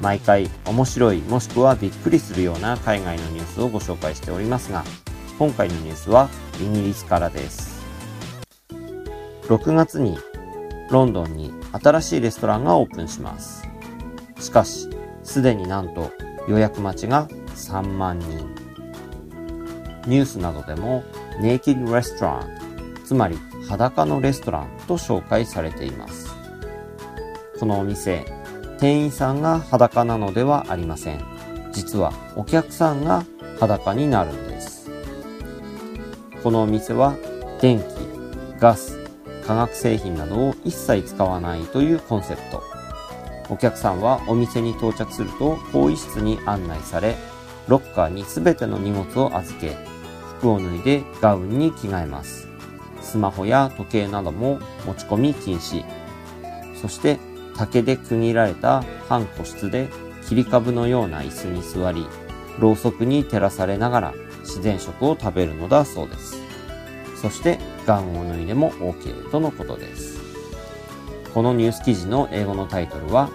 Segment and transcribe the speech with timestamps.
[0.00, 4.84] 毎回面白いもしくはびっくりするような海外のニュースをご紹介しておりますが
[5.38, 6.28] 今回のニュースは
[6.60, 7.80] イギリスからです。
[9.48, 10.18] 6月に
[10.90, 13.66] ロンドンに新しいレストランがオープンします。
[14.38, 14.88] しかし
[15.22, 16.10] すでになんと
[16.48, 18.54] 予約待ちが3万人。
[20.06, 21.04] ニュースなどでも
[21.40, 23.38] ネイキッドレストランつまり
[23.68, 26.34] 裸のレストランと紹介されています。
[27.58, 28.24] このお店
[28.80, 31.22] 店員さんが裸なのではありません。
[31.70, 33.26] 実はお客さんが
[33.58, 34.90] 裸になるんです。
[36.42, 37.14] このお店は
[37.60, 37.84] 電気、
[38.58, 38.98] ガス、
[39.46, 42.62] 化学製品などを一切使わないというコンセプト。
[43.50, 47.16] お客さんはお店に到着すると更衣室に案内され、
[47.68, 49.76] ロッカーに全ての荷物を預け、
[50.38, 52.48] 服を脱いでガウンに着替えます。
[53.02, 55.84] スマホや時計なども持ち込み禁止。
[56.80, 57.18] そして
[57.56, 59.88] 竹で区切られた半個室で
[60.26, 62.06] 切り株のような椅子に座り、
[62.58, 66.36] ろうそくに照らされながら自然食を食べるのだそうです。
[67.20, 70.20] そしてガンを脱いでも OK とのことです。
[71.34, 73.30] このニュース記事の英語のタイトルは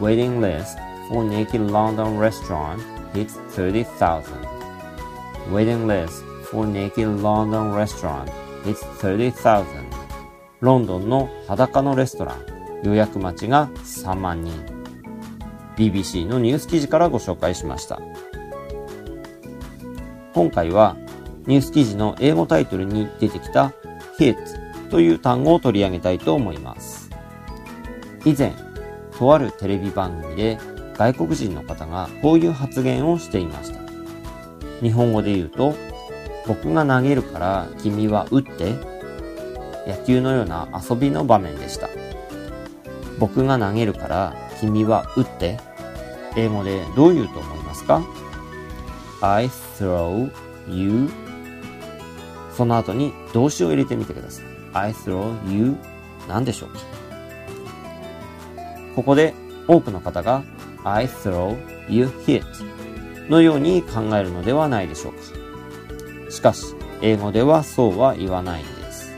[0.00, 2.78] Waiting List for Naked London Restaurant
[3.12, 4.22] Hits 30,000
[5.50, 8.30] Waiting List for Naked London Restaurant
[8.64, 9.64] Hits 30,000
[10.60, 12.53] ロンドンの裸のレストラン
[12.84, 14.52] 予約待ちが3万人。
[15.76, 18.00] BBC のニュース記事からご紹介しました。
[20.34, 20.96] 今回は
[21.46, 23.72] ニュース記事の英語タイトルに出てきた
[24.18, 24.36] hit
[24.90, 27.10] という単語を取り上げたいと思います。
[28.24, 28.52] 以前、
[29.18, 30.58] とあるテレビ番組で
[30.96, 33.80] 外国人の方がこういう発言をしていました。
[34.80, 35.74] 日本語で言うと、
[36.46, 38.74] 僕が投げるから君は打って
[39.86, 41.88] 野球のような遊びの場面でした。
[43.18, 45.58] 僕が投げるから君は打って。
[46.36, 48.02] 英語でどう言うと思いますか
[49.20, 49.48] ?I
[49.78, 50.32] throw
[50.68, 51.08] you
[52.56, 54.44] その後に動詞を入れてみてください。
[54.72, 55.76] I throw you
[56.28, 56.70] 何でしょう？
[56.70, 56.80] か
[58.96, 59.32] ここで
[59.68, 60.42] 多くの方が
[60.82, 61.56] I throw
[61.88, 62.42] you hit
[63.30, 66.30] のように考えるのではないでしょうか。
[66.30, 69.12] しかし、英語ではそうは言わないんです。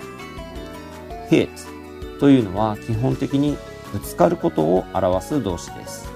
[1.30, 1.48] hit
[2.20, 3.56] というのは基本的に
[3.96, 6.06] ぶつかることを表す動詞です。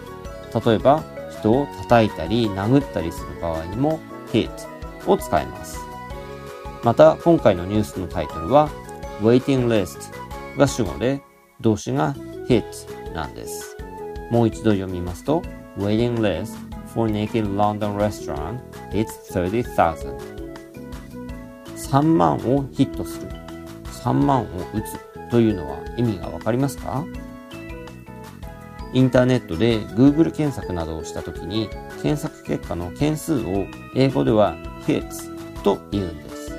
[0.64, 1.02] 例えば、
[1.38, 3.98] 人を叩いたり殴ったりする場合にも
[4.32, 4.50] hit
[5.06, 5.78] を使います。
[6.84, 8.68] また、今回のニュースのタイトルは
[9.22, 9.98] waiting list
[10.58, 11.22] が主語で
[11.62, 12.14] 動詞が
[12.48, 13.78] hit なんです。
[14.30, 15.42] もう一度読みますと
[15.78, 16.52] waiting list
[16.94, 18.60] for naked London restaurant
[18.94, 20.18] is 30,000
[21.76, 23.28] 3万をヒットする
[23.86, 27.04] 3万を打つというのは意味がわかりますか？
[28.93, 31.69] インターネットで Google 検索などをしたときに
[32.03, 34.56] 検索結果の件数を英語では
[34.87, 36.51] hits と言うんです。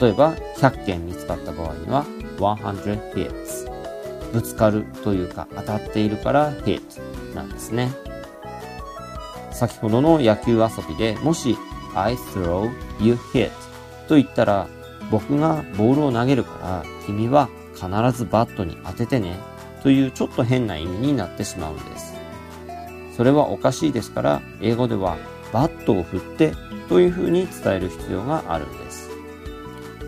[0.00, 2.04] 例えば100件見つかった場合には
[2.38, 3.70] 100 hits
[4.32, 6.80] ぶつかるというか当たっているから hit
[7.34, 7.90] なんですね。
[9.52, 11.56] 先ほどの野球遊びでもし
[11.94, 12.70] I throw
[13.00, 13.50] you hit
[14.08, 14.68] と言ったら
[15.10, 19.36] 僕がボールを投げるから君は必ずバットに当ててね
[19.82, 22.14] というちょっと変な意味になってしまうんです。
[23.16, 25.16] それはおかしいですから、英語では
[25.52, 26.52] バットを振って
[26.88, 29.10] という風に伝える必要があるんです。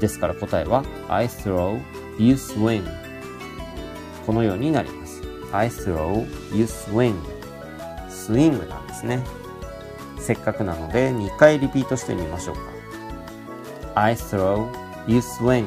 [0.01, 1.81] ですから答えは I throw,
[2.19, 2.83] you swing
[4.27, 5.23] このようになります。
[5.53, 7.15] I throw, you swing
[8.09, 9.23] スイングなんですね。
[10.19, 12.63] せっかくなので2回リピートしてみましょうか。
[13.95, 14.69] I throw,
[15.07, 15.67] you swing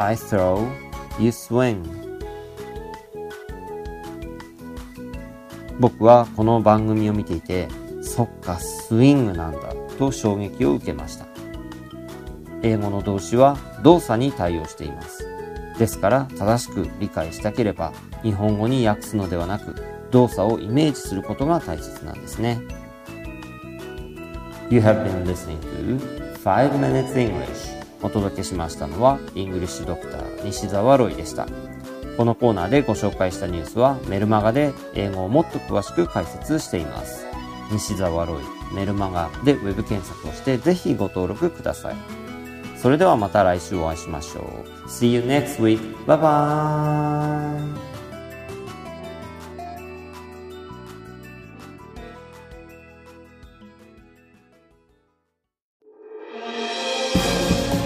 [0.00, 0.66] I throw,
[1.18, 1.84] you swing
[5.78, 7.68] 僕はこの番組を見ていて、
[8.00, 11.26] そっか、スイングなんだと衝撃を受けました。
[12.62, 15.26] 英語の動詞は動作に対応しています。
[15.78, 17.92] ですから正しく理解したければ
[18.22, 19.74] 日本語に訳すのではなく
[20.12, 22.58] 動作をイメージすることが大切なんですね。
[24.70, 31.46] You have been listening to 5 Minutes English お届けしましたのは、イングリッシュドクター西澤ロイでした。
[32.16, 37.26] このコーナーでご紹介したニュースはメルマガで英語をもっと詳しく解説しています。
[37.72, 41.96] 西澤ロイ、メルマガでウェブ検索をしてぜひご登録ください。
[42.76, 44.88] それではまた来週お会いしましょう。
[44.88, 45.78] See you next week.
[46.06, 47.89] Bye bye!